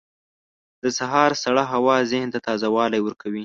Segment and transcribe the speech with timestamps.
[0.83, 3.39] •د سهار سړه هوا ذهن ته تازه والی ورکوي.